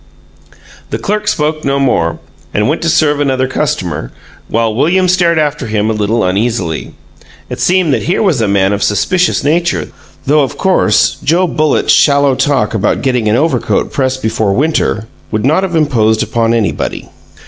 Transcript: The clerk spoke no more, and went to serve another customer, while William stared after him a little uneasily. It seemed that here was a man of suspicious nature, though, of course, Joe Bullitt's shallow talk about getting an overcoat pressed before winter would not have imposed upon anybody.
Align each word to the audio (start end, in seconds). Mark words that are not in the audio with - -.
The 0.89 0.97
clerk 0.97 1.27
spoke 1.27 1.63
no 1.63 1.77
more, 1.77 2.17
and 2.55 2.67
went 2.67 2.81
to 2.81 2.89
serve 2.89 3.19
another 3.19 3.47
customer, 3.47 4.11
while 4.47 4.73
William 4.73 5.07
stared 5.07 5.37
after 5.37 5.67
him 5.67 5.91
a 5.91 5.93
little 5.93 6.23
uneasily. 6.23 6.95
It 7.51 7.59
seemed 7.59 7.93
that 7.93 8.01
here 8.01 8.23
was 8.23 8.41
a 8.41 8.47
man 8.47 8.73
of 8.73 8.81
suspicious 8.81 9.43
nature, 9.43 9.91
though, 10.25 10.41
of 10.41 10.57
course, 10.57 11.17
Joe 11.23 11.45
Bullitt's 11.45 11.93
shallow 11.93 12.33
talk 12.33 12.73
about 12.73 13.03
getting 13.03 13.29
an 13.29 13.35
overcoat 13.35 13.93
pressed 13.93 14.23
before 14.23 14.53
winter 14.53 15.05
would 15.29 15.45
not 15.45 15.61
have 15.61 15.75
imposed 15.75 16.23
upon 16.23 16.55
anybody. 16.55 17.07